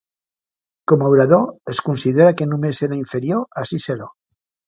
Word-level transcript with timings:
Com 0.91 1.03
a 1.03 1.09
orador 1.15 1.43
es 1.75 1.81
considera 1.89 2.33
que 2.39 2.49
només 2.53 2.81
era 2.89 2.99
inferior 3.01 3.47
a 3.63 3.67
Ciceró. 3.75 4.09